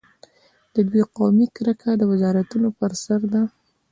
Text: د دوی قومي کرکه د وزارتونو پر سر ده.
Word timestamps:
د 0.73 0.75
دوی 0.89 1.03
قومي 1.17 1.47
کرکه 1.55 1.91
د 1.97 2.01
وزارتونو 2.11 2.67
پر 2.79 2.91
سر 3.03 3.21
ده. 3.33 3.41